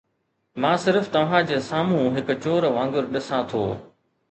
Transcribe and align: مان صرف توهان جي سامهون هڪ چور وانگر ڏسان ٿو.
مان 0.63 0.77
صرف 0.85 1.09
توهان 1.17 1.45
جي 1.51 1.59
سامهون 1.67 2.17
هڪ 2.21 2.39
چور 2.47 2.69
وانگر 2.79 3.13
ڏسان 3.15 3.49
ٿو. 3.55 3.63